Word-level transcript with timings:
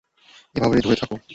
এভাবেই 0.55 0.81
ধরে 0.81 0.95
থাকো। 0.95 1.15